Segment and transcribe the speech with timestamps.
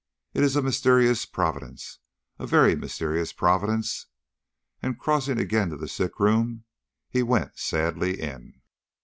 [0.33, 1.99] It is a mysterious providence
[2.39, 4.07] a very mysterious providence!"
[4.81, 6.63] And crossing again to the sick room,
[7.07, 8.61] he went sadly in.